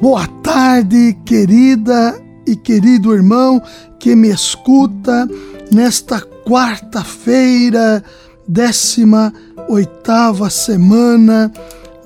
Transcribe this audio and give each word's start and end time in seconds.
Boa 0.00 0.28
tarde, 0.44 1.18
querida 1.24 2.16
e 2.46 2.54
querido 2.54 3.12
irmão 3.12 3.60
que 3.98 4.14
me 4.14 4.28
escuta 4.28 5.28
nesta 5.72 6.20
quarta-feira, 6.20 8.04
décima 8.46 9.32
oitava 9.68 10.48
semana 10.50 11.52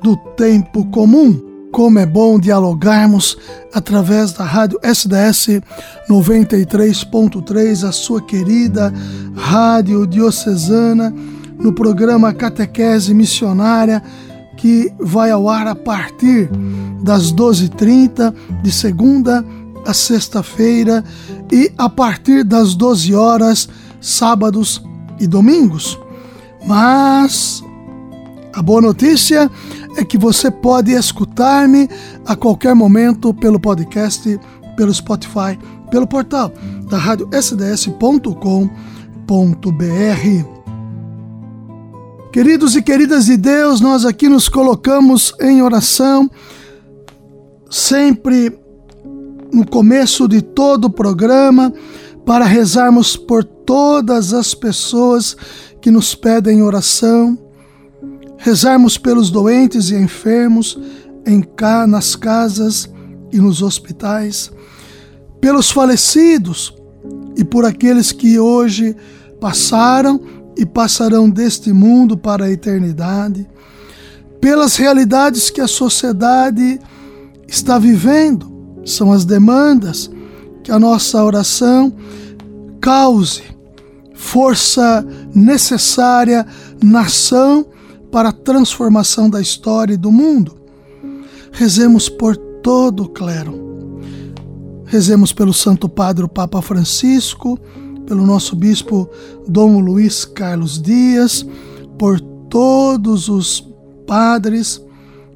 do 0.02 0.16
tempo 0.16 0.86
comum. 0.86 1.38
Como 1.70 1.98
é 1.98 2.06
bom 2.06 2.38
dialogarmos 2.38 3.36
através 3.74 4.32
da 4.32 4.44
rádio 4.44 4.80
SDS 4.82 5.60
93.3, 6.08 7.86
a 7.86 7.92
sua 7.92 8.22
querida 8.22 8.90
rádio 9.36 10.06
diocesana, 10.06 11.14
no 11.58 11.74
programa 11.74 12.32
Catequese 12.32 13.12
Missionária, 13.12 14.02
que 14.62 14.92
vai 15.00 15.28
ao 15.32 15.48
ar 15.48 15.66
a 15.66 15.74
partir 15.74 16.48
das 17.02 17.32
12h30, 17.32 18.32
de 18.62 18.70
segunda 18.70 19.44
a 19.84 19.92
sexta-feira, 19.92 21.02
e 21.50 21.72
a 21.76 21.88
partir 21.88 22.44
das 22.44 22.76
12 22.76 23.12
horas, 23.12 23.68
sábados 24.00 24.80
e 25.18 25.26
domingos. 25.26 25.98
Mas 26.64 27.60
a 28.54 28.62
boa 28.62 28.80
notícia 28.80 29.50
é 29.96 30.04
que 30.04 30.16
você 30.16 30.48
pode 30.48 30.92
escutar-me 30.92 31.90
a 32.24 32.36
qualquer 32.36 32.76
momento 32.76 33.34
pelo 33.34 33.58
podcast, 33.58 34.38
pelo 34.76 34.94
Spotify, 34.94 35.58
pelo 35.90 36.06
portal 36.06 36.52
da 36.88 36.98
rádio 36.98 37.28
sds.com.br. 37.32 38.12
Queridos 42.32 42.74
e 42.74 42.80
queridas 42.80 43.26
de 43.26 43.36
Deus, 43.36 43.78
nós 43.82 44.06
aqui 44.06 44.26
nos 44.26 44.48
colocamos 44.48 45.34
em 45.38 45.60
oração, 45.60 46.30
sempre 47.68 48.58
no 49.52 49.66
começo 49.66 50.26
de 50.26 50.40
todo 50.40 50.86
o 50.86 50.90
programa, 50.90 51.70
para 52.24 52.46
rezarmos 52.46 53.18
por 53.18 53.44
todas 53.44 54.32
as 54.32 54.54
pessoas 54.54 55.36
que 55.78 55.90
nos 55.90 56.14
pedem 56.14 56.62
oração, 56.62 57.38
rezarmos 58.38 58.96
pelos 58.96 59.30
doentes 59.30 59.90
e 59.90 59.96
enfermos 59.96 60.80
em 61.26 61.42
cá 61.42 61.86
nas 61.86 62.16
casas 62.16 62.90
e 63.30 63.36
nos 63.36 63.60
hospitais, 63.60 64.50
pelos 65.38 65.70
falecidos 65.70 66.74
e 67.36 67.44
por 67.44 67.66
aqueles 67.66 68.10
que 68.10 68.38
hoje 68.38 68.96
passaram 69.38 70.41
e 70.62 70.66
passarão 70.66 71.28
deste 71.28 71.72
mundo 71.72 72.16
para 72.16 72.44
a 72.44 72.50
eternidade, 72.50 73.48
pelas 74.40 74.76
realidades 74.76 75.50
que 75.50 75.60
a 75.60 75.66
sociedade 75.66 76.78
está 77.48 77.80
vivendo, 77.80 78.80
são 78.84 79.12
as 79.12 79.24
demandas 79.24 80.08
que 80.62 80.70
a 80.70 80.78
nossa 80.78 81.22
oração 81.24 81.92
cause 82.80 83.42
força 84.14 85.04
necessária 85.34 86.46
na 86.80 87.00
ação 87.00 87.66
para 88.12 88.28
a 88.28 88.32
transformação 88.32 89.28
da 89.28 89.40
história 89.40 89.94
e 89.94 89.96
do 89.96 90.12
mundo. 90.12 90.56
Rezemos 91.50 92.08
por 92.08 92.36
todo 92.36 93.02
o 93.02 93.08
clero. 93.08 94.00
Rezemos 94.86 95.32
pelo 95.32 95.52
Santo 95.52 95.88
Padre 95.88 96.24
o 96.24 96.28
Papa 96.28 96.62
Francisco, 96.62 97.58
pelo 98.06 98.26
nosso 98.26 98.56
bispo 98.56 99.08
Dom 99.48 99.80
Luiz 99.80 100.24
Carlos 100.24 100.80
Dias, 100.80 101.46
por 101.98 102.20
todos 102.20 103.28
os 103.28 103.66
padres, 104.06 104.82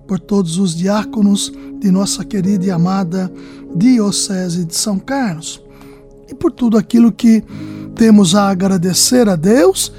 por 0.07 0.19
todos 0.19 0.59
os 0.59 0.75
diáconos 0.75 1.53
de 1.81 1.91
nossa 1.91 2.25
querida 2.25 2.67
e 2.67 2.71
amada 2.71 3.33
Diocese 3.75 4.65
de 4.65 4.75
São 4.75 4.99
Carlos 4.99 5.63
e 6.29 6.35
por 6.35 6.53
tudo 6.53 6.77
aquilo 6.77 7.13
que 7.13 7.43
temos 7.95 8.35
a 8.35 8.49
agradecer 8.49 9.29
a 9.29 9.37
Deus 9.37 9.93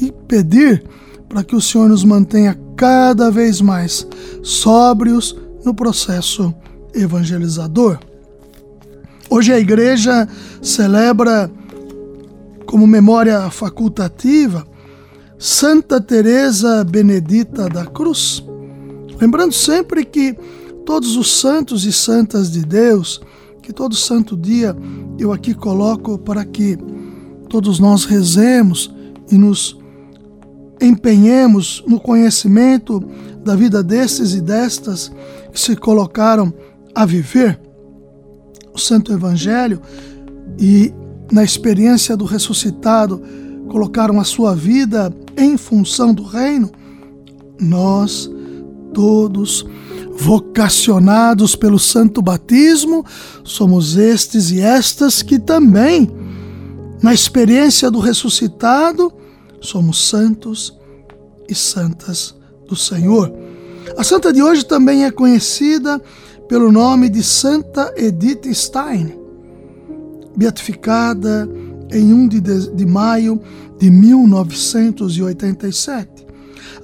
e 0.00 0.12
pedir 0.26 0.84
para 1.28 1.42
que 1.42 1.56
o 1.56 1.60
Senhor 1.60 1.88
nos 1.88 2.04
mantenha 2.04 2.58
cada 2.76 3.30
vez 3.30 3.60
mais 3.60 4.06
sóbrios 4.42 5.36
no 5.64 5.74
processo 5.74 6.54
evangelizador. 6.94 7.98
Hoje 9.28 9.52
a 9.52 9.58
igreja 9.58 10.28
celebra 10.62 11.50
como 12.66 12.86
memória 12.86 13.48
facultativa 13.50 14.66
Santa 15.38 16.00
Teresa 16.00 16.82
Benedita 16.84 17.68
da 17.68 17.86
Cruz. 17.86 18.44
Lembrando 19.20 19.52
sempre 19.52 20.04
que 20.04 20.36
todos 20.84 21.16
os 21.16 21.38
santos 21.38 21.84
e 21.84 21.92
santas 21.92 22.50
de 22.50 22.64
Deus, 22.64 23.20
que 23.62 23.72
todo 23.72 23.94
santo 23.94 24.36
dia 24.36 24.76
eu 25.18 25.32
aqui 25.32 25.54
coloco 25.54 26.18
para 26.18 26.44
que 26.44 26.78
todos 27.48 27.78
nós 27.78 28.04
rezemos 28.04 28.94
e 29.30 29.36
nos 29.36 29.78
empenhemos 30.80 31.82
no 31.86 31.98
conhecimento 31.98 33.00
da 33.44 33.54
vida 33.54 33.82
destes 33.82 34.34
e 34.34 34.40
destas 34.40 35.10
que 35.52 35.58
se 35.58 35.76
colocaram 35.76 36.52
a 36.94 37.04
viver 37.04 37.58
o 38.72 38.78
Santo 38.78 39.12
Evangelho 39.12 39.80
e 40.58 40.92
na 41.30 41.42
experiência 41.42 42.16
do 42.16 42.24
ressuscitado, 42.24 43.22
colocaram 43.68 44.20
a 44.20 44.24
sua 44.24 44.54
vida 44.54 45.12
em 45.36 45.56
função 45.56 46.14
do 46.14 46.22
reino, 46.22 46.70
nós 47.60 48.30
todos 48.94 49.66
vocacionados 50.12 51.54
pelo 51.54 51.78
santo 51.78 52.22
batismo, 52.22 53.04
somos 53.44 53.96
estes 53.96 54.50
e 54.50 54.60
estas 54.60 55.20
que 55.22 55.38
também, 55.38 56.10
na 57.02 57.12
experiência 57.12 57.90
do 57.90 57.98
ressuscitado, 57.98 59.12
somos 59.60 60.08
santos 60.08 60.74
e 61.48 61.54
santas 61.54 62.34
do 62.66 62.74
Senhor. 62.74 63.32
A 63.96 64.02
santa 64.02 64.32
de 64.32 64.42
hoje 64.42 64.64
também 64.64 65.04
é 65.04 65.10
conhecida 65.10 66.00
pelo 66.48 66.72
nome 66.72 67.08
de 67.08 67.22
Santa 67.22 67.92
Edith 67.96 68.52
Stein 68.54 69.25
beatificada 70.36 71.48
em 71.90 72.12
1 72.12 72.28
de, 72.28 72.40
de 72.40 72.86
maio 72.86 73.40
de 73.78 73.90
1987. 73.90 76.26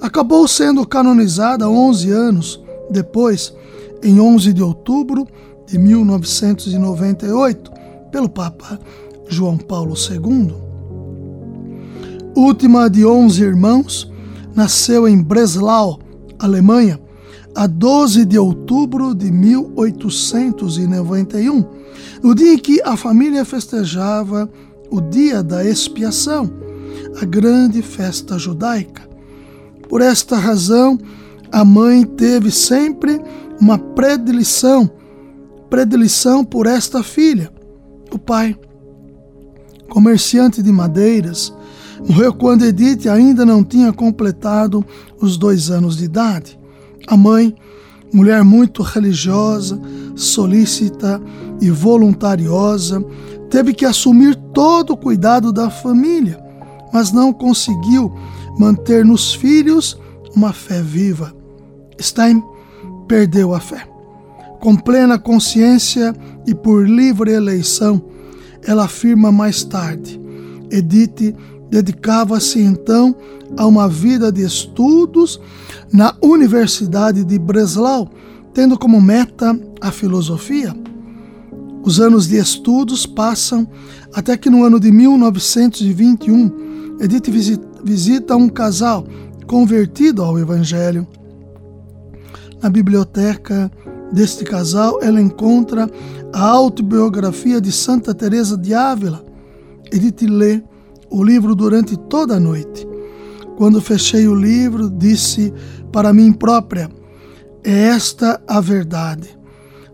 Acabou 0.01 0.47
sendo 0.47 0.87
canonizada 0.87 1.69
11 1.69 2.09
anos 2.11 2.59
depois, 2.89 3.53
em 4.01 4.19
11 4.19 4.53
de 4.53 4.63
outubro 4.63 5.27
de 5.67 5.77
1998, 5.77 7.71
pelo 8.11 8.29
Papa 8.29 8.79
João 9.27 9.57
Paulo 9.57 9.93
II. 9.95 10.55
Última 12.35 12.89
de 12.89 13.05
11 13.05 13.43
irmãos, 13.43 14.11
nasceu 14.55 15.07
em 15.07 15.21
Breslau, 15.21 15.99
Alemanha, 16.37 16.99
a 17.55 17.65
12 17.67 18.25
de 18.25 18.37
outubro 18.37 19.15
de 19.15 19.31
1891 19.31 21.82
no 22.23 22.33
dia 22.33 22.53
em 22.53 22.57
que 22.57 22.81
a 22.83 22.95
família 22.95 23.43
festejava 23.43 24.49
o 24.89 25.01
dia 25.01 25.43
da 25.43 25.65
expiação, 25.65 26.49
a 27.21 27.25
grande 27.25 27.81
festa 27.81 28.39
judaica. 28.39 29.01
Por 29.89 30.01
esta 30.01 30.37
razão, 30.37 30.97
a 31.51 31.65
mãe 31.65 32.05
teve 32.05 32.49
sempre 32.49 33.21
uma 33.59 33.77
predileção, 33.77 34.89
predileção 35.69 36.45
por 36.45 36.65
esta 36.65 37.03
filha. 37.03 37.51
O 38.11 38.17
pai, 38.17 38.57
comerciante 39.89 40.63
de 40.63 40.71
madeiras, 40.71 41.53
morreu 42.07 42.33
quando 42.33 42.63
Edith 42.63 43.07
ainda 43.09 43.45
não 43.45 43.63
tinha 43.63 43.91
completado 43.91 44.85
os 45.19 45.37
dois 45.37 45.69
anos 45.69 45.97
de 45.97 46.05
idade. 46.05 46.57
A 47.05 47.17
mãe, 47.17 47.53
mulher 48.13 48.43
muito 48.43 48.83
religiosa, 48.83 49.79
solícita 50.15 51.21
e 51.59 51.69
voluntariosa, 51.69 53.03
teve 53.49 53.73
que 53.73 53.85
assumir 53.85 54.35
todo 54.53 54.93
o 54.93 54.97
cuidado 54.97 55.51
da 55.51 55.69
família, 55.69 56.39
mas 56.93 57.11
não 57.11 57.33
conseguiu 57.33 58.13
manter 58.57 59.03
nos 59.03 59.33
filhos 59.33 59.99
uma 60.35 60.53
fé 60.53 60.81
viva. 60.81 61.33
Stein 61.99 62.41
perdeu 63.07 63.53
a 63.53 63.59
fé. 63.59 63.87
com 64.59 64.77
plena 64.77 65.19
consciência 65.19 66.15
e 66.47 66.55
por 66.55 66.87
livre 66.87 67.33
eleição, 67.33 68.01
ela 68.65 68.85
afirma 68.85 69.29
mais 69.29 69.61
tarde. 69.65 70.17
Edith 70.71 71.35
dedicava-se 71.69 72.61
então 72.61 73.13
a 73.57 73.67
uma 73.67 73.89
vida 73.89 74.31
de 74.31 74.41
estudos 74.41 75.37
na 75.93 76.15
Universidade 76.23 77.23
de 77.23 77.37
Breslau, 77.37 78.09
tendo 78.51 78.79
como 78.79 78.99
meta 78.99 79.55
a 79.79 79.91
filosofia. 79.91 80.75
Os 81.83 81.99
anos 81.99 82.27
de 82.27 82.37
estudos 82.37 83.05
passam 83.05 83.67
até 84.11 84.35
que 84.35 84.49
no 84.49 84.63
ano 84.63 84.79
de 84.79 84.91
1921, 84.91 86.97
Edith 86.99 87.29
visita 87.83 88.35
um 88.35 88.49
casal 88.49 89.05
convertido 89.45 90.23
ao 90.23 90.39
Evangelho. 90.39 91.07
Na 92.59 92.69
biblioteca 92.69 93.71
deste 94.11 94.43
casal, 94.43 94.99
ela 95.01 95.21
encontra 95.21 95.87
a 96.33 96.41
autobiografia 96.41 97.61
de 97.61 97.71
Santa 97.71 98.15
Teresa 98.15 98.57
de 98.57 98.73
Ávila. 98.73 99.23
Edith 99.91 100.27
lê 100.27 100.63
o 101.11 101.23
livro 101.23 101.53
durante 101.53 101.95
toda 101.97 102.37
a 102.37 102.39
noite. 102.39 102.92
Quando 103.57 103.81
fechei 103.81 104.27
o 104.27 104.35
livro, 104.35 104.89
disse 104.89 105.53
para 105.91 106.13
mim 106.13 106.31
própria: 106.31 106.89
É 107.63 107.71
esta 107.71 108.41
a 108.47 108.59
verdade, 108.59 109.37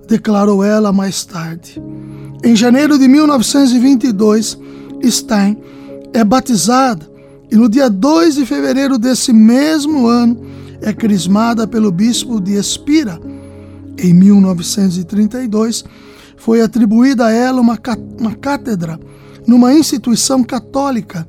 declarou 0.08 0.64
ela 0.64 0.92
mais 0.92 1.26
tarde. 1.26 1.82
Em 2.44 2.56
janeiro 2.56 2.98
de 2.98 3.08
1922, 3.08 4.58
Stein 5.06 5.58
é 6.14 6.24
batizada 6.24 7.10
e 7.52 7.56
no 7.56 7.68
dia 7.68 7.90
2 7.90 8.36
de 8.36 8.46
fevereiro 8.46 8.98
desse 8.98 9.34
mesmo 9.34 10.08
ano 10.08 10.40
é 10.82 10.94
crismada 10.94 11.68
pelo 11.68 11.92
bispo 11.92 12.40
de 12.40 12.54
Espira. 12.54 13.20
Em 13.98 14.14
1932, 14.14 15.84
foi 16.38 16.62
atribuída 16.62 17.26
a 17.26 17.32
ela 17.32 17.60
uma, 17.60 17.78
uma 18.18 18.34
cátedra 18.34 19.00
numa 19.46 19.74
instituição 19.74 20.44
católica, 20.44 21.28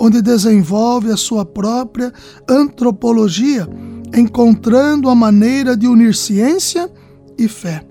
onde 0.00 0.22
desenvolve 0.22 1.12
a 1.12 1.16
sua 1.16 1.44
própria 1.44 2.10
antropologia, 2.48 3.68
encontrando 4.16 5.10
a 5.10 5.14
maneira 5.14 5.76
de 5.76 5.86
unir 5.86 6.14
ciência 6.14 6.90
e 7.36 7.46
fé. 7.46 7.84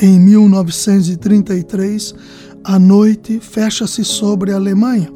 Em 0.00 0.18
1933, 0.18 2.12
a 2.64 2.76
noite 2.76 3.38
fecha-se 3.38 4.04
sobre 4.04 4.50
a 4.50 4.56
Alemanha. 4.56 5.12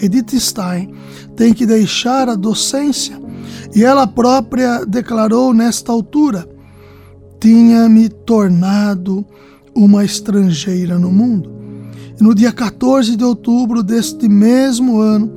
Edith 0.00 0.40
Stein 0.40 0.94
tem 1.36 1.52
que 1.52 1.66
deixar 1.66 2.30
a 2.30 2.34
docência 2.34 3.20
e 3.74 3.84
ela 3.84 4.06
própria 4.06 4.86
declarou 4.86 5.52
nesta 5.52 5.92
altura: 5.92 6.48
tinha-me 7.38 8.08
tornado 8.08 9.26
uma 9.74 10.02
estrangeira 10.02 10.98
no 10.98 11.12
mundo. 11.12 11.58
No 12.20 12.34
dia 12.34 12.50
14 12.50 13.14
de 13.14 13.22
outubro 13.22 13.80
deste 13.80 14.28
mesmo 14.28 15.00
ano, 15.00 15.32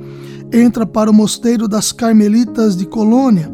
entra 0.52 0.84
para 0.84 1.08
o 1.08 1.14
mosteiro 1.14 1.68
das 1.68 1.92
Carmelitas 1.92 2.76
de 2.76 2.84
Colônia, 2.84 3.52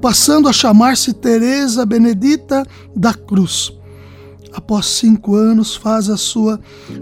passando 0.00 0.48
a 0.48 0.52
chamar-se 0.52 1.12
Teresa 1.12 1.86
Benedita 1.86 2.66
da 2.94 3.14
Cruz. 3.14 3.72
Após 4.52 4.86
cinco 4.86 5.36
anos, 5.36 5.76
faz 5.76 6.10
a 6.10 6.16
sua 6.16 6.58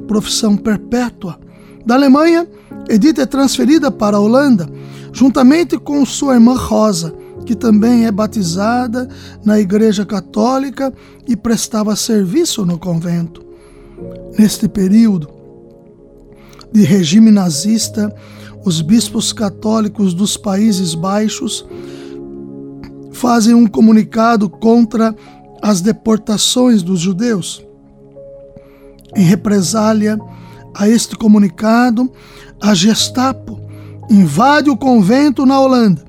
profissão 0.06 0.54
perpétua. 0.54 1.38
Da 1.86 1.94
Alemanha, 1.94 2.46
Edith 2.86 3.18
é 3.18 3.24
transferida 3.24 3.90
para 3.90 4.18
a 4.18 4.20
Holanda, 4.20 4.68
juntamente 5.14 5.78
com 5.78 6.04
sua 6.04 6.34
irmã 6.34 6.56
Rosa, 6.56 7.14
que 7.46 7.54
também 7.54 8.04
é 8.04 8.12
batizada 8.12 9.08
na 9.42 9.58
Igreja 9.58 10.04
Católica 10.04 10.92
e 11.26 11.34
prestava 11.34 11.96
serviço 11.96 12.66
no 12.66 12.78
convento. 12.78 13.42
Neste 14.38 14.68
período 14.68 15.43
de 16.74 16.82
regime 16.82 17.30
nazista, 17.30 18.12
os 18.64 18.80
bispos 18.80 19.32
católicos 19.32 20.12
dos 20.12 20.36
Países 20.36 20.92
Baixos 20.96 21.64
fazem 23.12 23.54
um 23.54 23.64
comunicado 23.64 24.50
contra 24.50 25.14
as 25.62 25.80
deportações 25.80 26.82
dos 26.82 26.98
judeus. 26.98 27.64
Em 29.14 29.22
represália 29.22 30.18
a 30.74 30.88
este 30.88 31.16
comunicado, 31.16 32.10
a 32.60 32.74
Gestapo 32.74 33.60
invade 34.10 34.68
o 34.68 34.76
convento 34.76 35.46
na 35.46 35.60
Holanda 35.60 36.04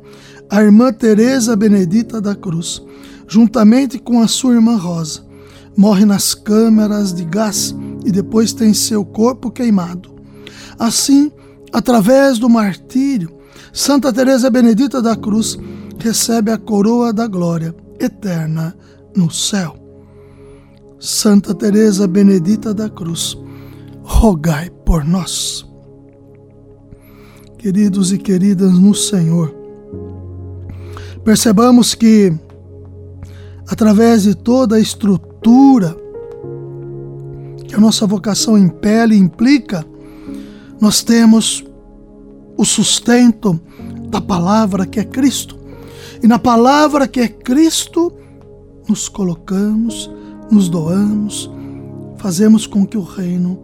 a 0.51 0.61
irmã 0.61 0.93
Teresa 0.93 1.55
Benedita 1.55 2.21
da 2.21 2.35
Cruz, 2.35 2.83
juntamente 3.29 3.97
com 3.97 4.21
a 4.21 4.27
sua 4.27 4.55
irmã 4.55 4.77
Rosa, 4.77 5.25
morre 5.77 6.05
nas 6.05 6.35
câmeras 6.35 7.15
de 7.15 7.25
gás 7.25 7.73
e 8.05 8.11
depois 8.11 8.53
tem 8.53 8.75
seu 8.75 9.05
corpo 9.05 9.53
queimado. 9.53 10.11
Assim, 10.77 11.31
através 11.73 12.41
do 12.41 12.49
martírio, 12.49 13.31
Santa 13.73 14.13
Teresa 14.13 14.51
Benedita 14.51 15.01
da 15.01 15.15
Cruz 15.15 15.57
recebe 15.99 16.51
a 16.51 16.59
coroa 16.59 17.13
da 17.13 17.27
glória 17.27 17.75
eterna 17.99 18.77
no 19.17 19.31
céu. 19.31 19.75
Santa 21.01 21.55
Teresa 21.55 22.09
Benedita 22.09 22.75
da 22.75 22.89
Cruz, 22.89 23.37
rogai 24.03 24.71
por 24.85 25.05
nós. 25.05 25.67
Queridos 27.59 28.13
e 28.13 28.19
queridas 28.19 28.79
no 28.79 28.95
Senhor, 28.95 29.55
percebamos 31.25 31.95
que 31.95 32.33
através 33.69 34.23
de 34.23 34.35
toda 34.35 34.77
a 34.77 34.81
estrutura 34.81 35.97
que 37.67 37.75
a 37.75 37.81
nossa 37.81 38.07
vocação 38.07 38.57
impele 38.57 39.15
e 39.15 39.19
implica, 39.19 39.85
nós 40.81 41.03
temos 41.03 41.65
o 42.57 42.65
sustento 42.65 43.61
da 44.09 44.21
palavra 44.21 44.87
que 44.87 44.99
é 44.99 45.05
Cristo. 45.05 45.58
E 46.23 46.27
na 46.27 46.39
palavra 46.39 47.07
que 47.07 47.21
é 47.21 47.29
Cristo, 47.29 48.13
nos 48.89 49.09
colocamos, 49.09 50.11
nos 50.51 50.69
doamos, 50.69 51.51
fazemos 52.17 52.67
com 52.67 52.87
que 52.87 52.97
o 52.97 53.03
reino 53.03 53.63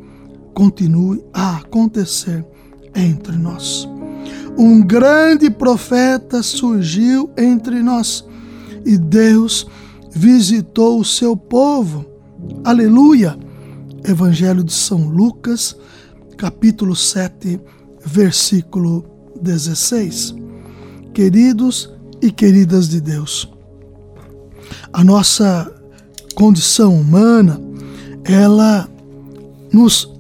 continue 0.53 1.25
a 1.33 1.57
acontecer 1.57 2.45
entre 2.95 3.37
nós. 3.37 3.89
Um 4.57 4.81
grande 4.81 5.51
profeta 5.51 6.43
surgiu 6.43 7.29
entre 7.37 7.83
nós 7.83 8.25
e 8.87 8.97
Deus 8.97 9.67
visitou 10.11 11.01
o 11.01 11.05
seu 11.05 11.37
povo. 11.37 12.05
Aleluia! 12.63 13.37
Evangelho 14.07 14.63
de 14.63 14.73
São 14.73 15.09
Lucas, 15.09 15.77
capítulo 16.37 16.95
7, 16.95 17.59
versículo 18.05 19.05
16. 19.41 20.35
Queridos 21.13 21.93
e 22.21 22.31
queridas 22.31 22.89
de 22.89 23.01
Deus, 23.01 23.49
a 24.93 25.03
nossa 25.03 25.71
condição 26.35 26.95
humana, 26.95 27.61
ela 28.25 28.89
nos 29.73 30.11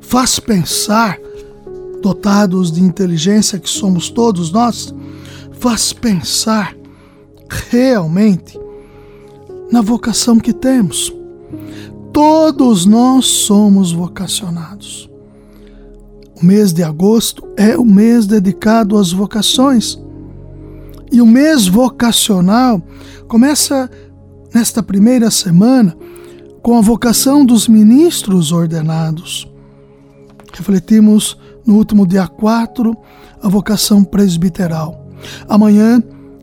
faz 0.00 0.38
pensar, 0.38 1.18
dotados 2.02 2.70
de 2.72 2.82
inteligência 2.82 3.58
que 3.58 3.70
somos 3.70 4.10
todos 4.10 4.50
nós, 4.50 4.94
faz 5.52 5.92
pensar 5.92 6.76
realmente 7.70 8.58
na 9.70 9.80
vocação 9.80 10.38
que 10.38 10.52
temos. 10.52 11.12
Todos 12.12 12.84
nós 12.84 13.26
somos 13.26 13.92
vocacionados. 13.92 15.08
O 16.40 16.44
mês 16.44 16.72
de 16.72 16.82
agosto 16.82 17.48
é 17.56 17.76
o 17.78 17.84
mês 17.84 18.26
dedicado 18.26 18.98
às 18.98 19.12
vocações. 19.12 20.01
E 21.12 21.20
o 21.20 21.26
mês 21.26 21.68
vocacional 21.68 22.80
começa 23.28 23.90
nesta 24.54 24.82
primeira 24.82 25.30
semana 25.30 25.94
com 26.62 26.78
a 26.78 26.80
vocação 26.80 27.44
dos 27.44 27.68
ministros 27.68 28.50
ordenados. 28.50 29.46
Refletimos 30.54 31.38
no 31.66 31.76
último 31.76 32.06
dia 32.06 32.26
4 32.26 32.96
a 33.42 33.48
vocação 33.48 34.02
presbiteral. 34.02 35.06
Amanhã 35.46 36.02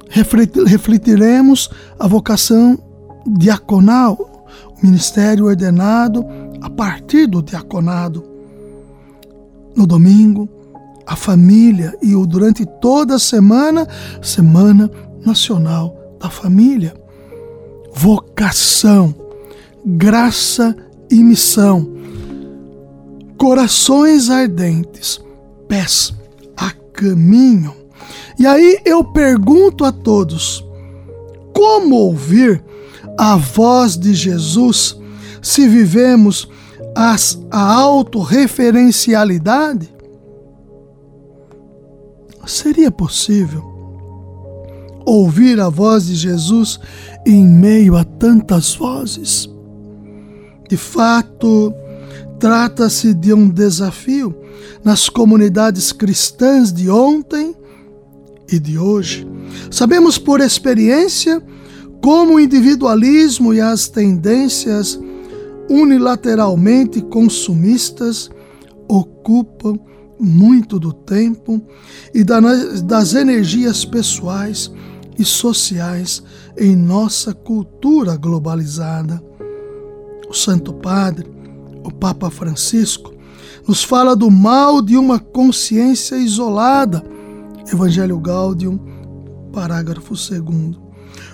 refletiremos 0.09 1.69
a 1.97 2.07
vocação 2.07 2.77
diaconal, 3.25 4.47
o 4.79 4.85
ministério 4.85 5.45
ordenado 5.45 6.23
a 6.61 6.69
partir 6.69 7.25
do 7.25 7.41
diaconado. 7.41 8.23
no 9.75 9.87
domingo, 9.87 10.49
a 11.09 11.15
família 11.15 11.97
e 12.03 12.15
o 12.15 12.27
durante 12.27 12.67
toda 12.79 13.15
a 13.15 13.19
semana, 13.19 13.87
Semana 14.21 14.91
Nacional 15.25 15.97
da 16.21 16.29
Família. 16.29 16.93
Vocação, 17.91 19.15
graça 19.83 20.75
e 21.09 21.23
missão. 21.23 21.91
Corações 23.39 24.29
ardentes, 24.29 25.19
pés 25.67 26.13
a 26.55 26.69
caminho. 26.93 27.73
E 28.37 28.45
aí 28.45 28.77
eu 28.85 29.03
pergunto 29.03 29.83
a 29.83 29.91
todos: 29.91 30.63
como 31.51 31.95
ouvir 31.95 32.63
a 33.17 33.35
voz 33.35 33.97
de 33.97 34.13
Jesus 34.13 34.95
se 35.41 35.67
vivemos 35.67 36.47
as, 36.95 37.39
a 37.49 37.73
autorreferencialidade? 37.73 39.97
Seria 42.49 42.89
possível 42.89 43.63
ouvir 45.05 45.59
a 45.59 45.69
voz 45.69 46.07
de 46.07 46.15
Jesus 46.15 46.79
em 47.23 47.47
meio 47.47 47.95
a 47.95 48.03
tantas 48.03 48.73
vozes? 48.73 49.47
De 50.67 50.75
fato, 50.75 51.71
trata-se 52.39 53.13
de 53.13 53.31
um 53.35 53.47
desafio 53.47 54.35
nas 54.83 55.09
comunidades 55.09 55.91
cristãs 55.91 56.73
de 56.73 56.89
ontem 56.89 57.55
e 58.51 58.57
de 58.57 58.79
hoje. 58.79 59.27
Sabemos 59.69 60.17
por 60.17 60.41
experiência 60.41 61.39
como 62.01 62.33
o 62.33 62.39
individualismo 62.39 63.53
e 63.53 63.61
as 63.61 63.87
tendências 63.87 64.99
unilateralmente 65.69 66.99
consumistas 66.99 68.27
ocupam 68.87 69.77
muito 70.19 70.77
do 70.77 70.91
tempo 70.91 71.61
e 72.13 72.23
das 72.23 73.13
energias 73.13 73.85
pessoais 73.85 74.71
e 75.17 75.23
sociais 75.23 76.21
em 76.57 76.75
nossa 76.75 77.33
cultura 77.33 78.17
globalizada. 78.17 79.23
O 80.29 80.33
Santo 80.33 80.73
Padre, 80.73 81.29
o 81.83 81.91
Papa 81.91 82.29
Francisco, 82.29 83.13
nos 83.67 83.83
fala 83.83 84.15
do 84.15 84.29
mal 84.29 84.81
de 84.81 84.97
uma 84.97 85.19
consciência 85.19 86.15
isolada, 86.15 87.03
Evangelho 87.71 88.19
Gaudium, 88.19 88.79
parágrafo 89.53 90.13
2, 90.15 90.77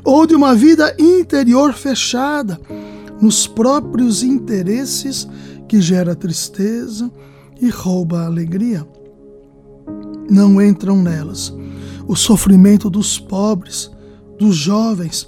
ou 0.04 0.26
de 0.28 0.36
uma 0.36 0.54
vida 0.54 0.96
interior 1.00 1.74
fechada, 1.74 2.60
nos 3.22 3.48
próprios 3.48 4.22
interesses 4.24 5.28
que 5.68 5.82
gera 5.82 6.16
tristeza 6.16 7.10
e 7.62 7.70
rouba 7.70 8.22
a 8.22 8.26
alegria. 8.26 8.86
Não 10.30 10.62
entram 10.62 11.02
nelas 11.02 11.54
o 12.08 12.16
sofrimento 12.16 12.88
dos 12.90 13.20
pobres, 13.20 13.92
dos 14.38 14.56
jovens, 14.56 15.28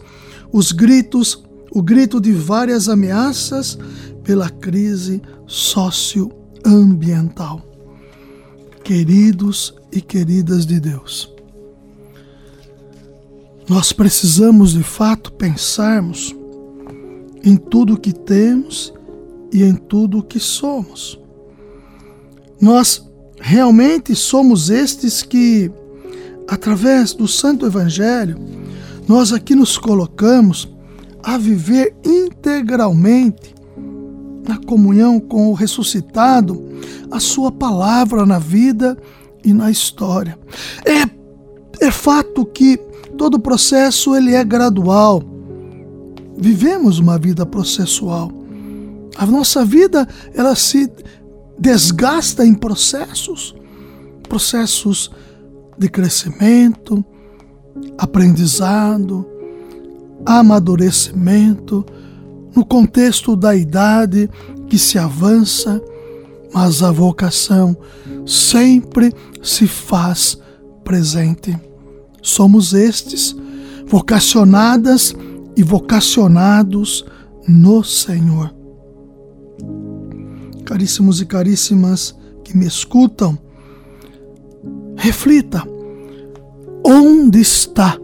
os 0.51 0.71
gritos, 0.71 1.43
o 1.71 1.81
grito 1.81 2.21
de 2.21 2.31
várias 2.31 2.87
ameaças 2.89 3.77
pela 4.23 4.49
crise 4.49 5.21
socioambiental. 5.45 7.61
Queridos 8.83 9.75
e 9.91 10.01
queridas 10.01 10.65
de 10.65 10.79
Deus, 10.79 11.31
nós 13.67 13.91
precisamos 13.91 14.71
de 14.71 14.83
fato 14.83 15.33
pensarmos 15.33 16.33
em 17.43 17.57
tudo 17.57 17.95
o 17.95 17.99
que 17.99 18.13
temos 18.13 18.93
e 19.51 19.63
em 19.63 19.75
tudo 19.75 20.19
o 20.19 20.23
que 20.23 20.39
somos. 20.39 21.19
Nós 22.59 23.05
realmente 23.39 24.15
somos 24.15 24.69
estes 24.69 25.21
que, 25.21 25.71
através 26.47 27.13
do 27.13 27.27
Santo 27.27 27.65
Evangelho, 27.65 28.37
nós 29.07 29.31
aqui 29.31 29.55
nos 29.55 29.77
colocamos 29.77 30.67
a 31.23 31.37
viver 31.37 31.95
integralmente 32.03 33.55
na 34.47 34.57
comunhão 34.57 35.19
com 35.19 35.49
o 35.49 35.53
ressuscitado, 35.53 36.63
a 37.11 37.19
sua 37.19 37.51
palavra 37.51 38.25
na 38.25 38.39
vida 38.39 38.97
e 39.43 39.53
na 39.53 39.69
história. 39.69 40.37
É, 40.85 41.85
é 41.85 41.91
fato 41.91 42.45
que 42.45 42.77
todo 43.17 43.35
o 43.35 43.39
processo 43.39 44.15
ele 44.15 44.33
é 44.33 44.43
gradual 44.43 45.37
vivemos 46.37 46.99
uma 46.99 47.17
vida 47.17 47.45
processual. 47.45 48.31
A 49.17 49.25
nossa 49.25 49.65
vida 49.65 50.07
ela 50.35 50.55
se 50.55 50.89
desgasta 51.59 52.45
em 52.45 52.53
processos, 52.53 53.55
processos 54.27 55.11
de 55.77 55.89
crescimento, 55.89 57.03
aprendizado, 57.97 59.25
amadurecimento, 60.25 61.85
no 62.55 62.65
contexto 62.65 63.35
da 63.35 63.55
idade 63.55 64.29
que 64.67 64.77
se 64.77 64.97
avança, 64.97 65.81
mas 66.53 66.81
a 66.81 66.91
vocação 66.91 67.77
sempre 68.25 69.13
se 69.43 69.67
faz 69.67 70.37
presente. 70.83 71.57
Somos 72.21 72.73
estes, 72.73 73.35
vocacionadas 73.85 75.15
e 75.55 75.63
vocacionados 75.63 77.05
no 77.47 77.83
Senhor. 77.83 78.56
Caríssimos 80.67 81.21
e 81.21 81.25
caríssimas 81.25 82.13
que 82.43 82.57
me 82.57 82.67
escutam, 82.67 83.39
reflita: 84.97 85.63
onde 86.85 87.39
está 87.39 87.97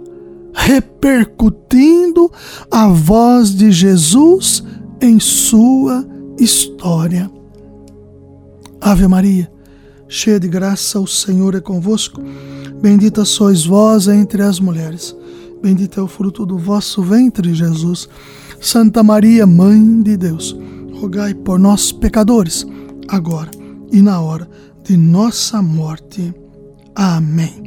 repercutindo 0.53 2.32
a 2.72 2.88
voz 2.88 3.53
de 3.53 3.70
Jesus 3.70 4.63
em 5.01 5.20
sua 5.20 6.08
história? 6.39 7.29
Ave 8.79 9.10
Maria, 9.10 9.51
cheia 10.08 10.39
de 10.39 10.48
graça, 10.48 11.01
o 11.01 11.08
Senhor 11.08 11.55
é 11.55 11.60
convosco. 11.60 12.22
Bendita 12.82 13.25
sois 13.25 13.65
vós 13.65 14.08
entre 14.08 14.41
as 14.41 14.58
mulheres 14.62 15.13
Bendito 15.63 15.98
é 15.98 16.03
o 16.03 16.10
fruto 16.10 16.46
do 16.46 16.58
vosso 16.58 17.01
ventre, 17.01 17.53
Jesus. 17.53 18.10
Santa 18.60 19.01
Maria, 19.01 19.48
Mãe 19.48 20.01
de 20.01 20.17
Deus, 20.17 20.53
rogai 21.04 21.34
por 21.34 21.60
nós, 21.60 21.92
pecadores, 21.92 22.66
agora 23.10 23.52
e 23.92 24.02
na 24.02 24.22
hora 24.22 24.48
de 24.86 24.96
nossa 24.96 25.62
morte. 25.62 26.34
Amém. 26.96 27.62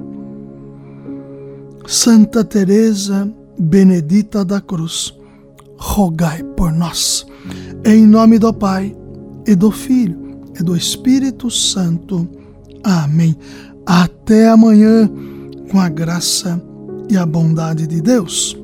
Santa 1.87 2.43
Teresa 2.43 3.31
Benedita 3.59 4.43
da 4.43 4.59
Cruz, 4.59 5.14
rogai 5.76 6.43
por 6.57 6.73
nós. 6.73 7.26
Em 7.85 8.07
nome 8.07 8.38
do 8.38 8.55
Pai, 8.55 8.97
e 9.47 9.55
do 9.55 9.71
Filho, 9.71 10.40
e 10.59 10.62
do 10.62 10.75
Espírito 10.75 11.50
Santo. 11.50 12.26
Amém. 12.83 13.37
Até 13.85 14.49
amanhã, 14.49 15.11
com 15.71 15.78
a 15.78 15.90
graça 15.90 16.61
e 17.11 17.19
a 17.19 17.26
bondade 17.26 17.87
de 17.87 18.00
Deus. 18.00 18.57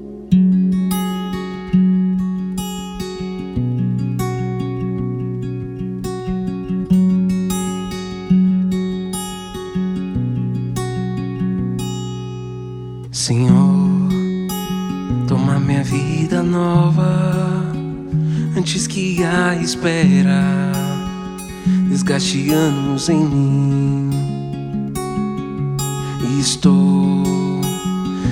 Espera 19.62 20.72
desgaste 21.92 22.50
anos 22.50 23.08
em 23.08 23.24
mim. 23.24 24.10
Estou 26.40 27.60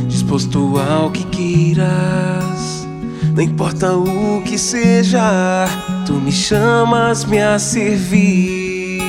disposto 0.09 0.79
ao 0.79 1.11
que 1.11 1.25
queiras. 1.27 2.87
Não 3.35 3.43
importa 3.43 3.95
o 3.95 4.43
que 4.45 4.59
seja, 4.59 5.67
tu 6.07 6.15
me 6.15 6.33
chamas-me 6.33 7.39
a 7.39 7.59
servir. 7.59 9.01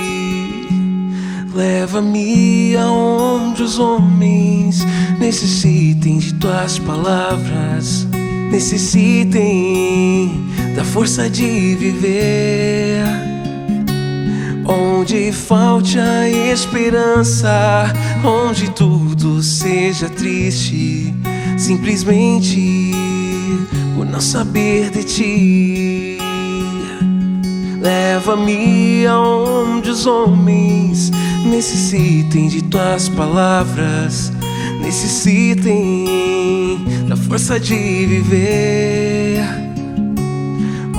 Leva-me 1.55 2.75
aonde 2.75 3.63
os 3.63 3.79
homens 3.79 4.85
necessitem 5.19 6.19
de 6.19 6.33
tuas 6.35 6.77
palavras, 6.77 8.07
necessitem 8.51 9.71
da 10.75 10.83
força 10.83 11.29
de 11.29 11.75
viver. 11.75 13.03
Onde 14.65 15.31
falte 15.31 15.99
a 15.99 16.29
esperança, 16.29 17.93
onde 18.23 18.69
tudo 18.71 19.41
seja 19.41 20.09
triste, 20.09 21.13
simplesmente 21.57 22.91
por 23.95 24.05
não 24.05 24.21
saber 24.21 24.91
de 24.91 25.03
ti. 25.03 26.17
Leva-me 27.81 29.05
aonde 29.07 29.89
os 29.89 30.05
homens 30.05 31.11
necessitem 31.43 32.47
de 32.47 32.61
tuas 32.61 33.09
palavras, 33.09 34.31
necessitem 34.79 36.05
da 37.07 37.17
força 37.17 37.59
de 37.59 38.05
viver. 38.05 39.70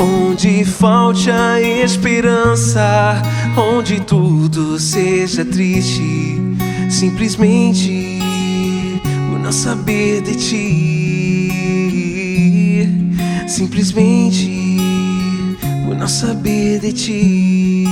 Onde 0.03 0.65
falte 0.65 1.31
a 1.31 1.61
esperança, 1.61 3.23
onde 3.57 4.01
tudo 4.01 4.77
seja 4.77 5.45
triste, 5.45 6.43
simplesmente 6.91 8.19
por 9.31 9.39
não 9.39 9.53
saber 9.53 10.23
de 10.23 10.35
ti, 10.35 11.53
simplesmente 13.47 14.77
por 15.87 15.95
não 15.95 16.09
saber 16.09 16.81
de 16.81 16.93
ti. 16.93 17.85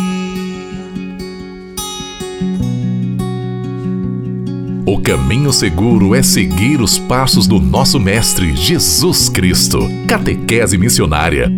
O 4.85 4.99
caminho 5.01 5.53
seguro 5.53 6.13
é 6.17 6.25
seguir 6.25 6.81
os 6.81 6.99
passos 6.99 7.47
do 7.47 7.61
nosso 7.61 8.01
Mestre 8.01 8.57
Jesus 8.57 9.29
Cristo. 9.29 9.89
Catequese 10.09 10.77
Missionária 10.77 11.49